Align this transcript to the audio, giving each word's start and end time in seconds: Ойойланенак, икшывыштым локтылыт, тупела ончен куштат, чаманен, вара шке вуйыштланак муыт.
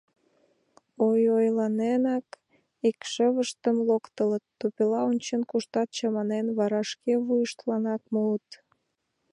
Ойойланенак, 1.07 2.27
икшывыштым 2.87 3.77
локтылыт, 3.87 4.45
тупела 4.59 4.99
ончен 5.09 5.41
куштат, 5.49 5.89
чаманен, 5.97 6.47
вара 6.57 6.81
шке 6.91 7.13
вуйыштланак 7.25 8.01
муыт. 8.13 8.47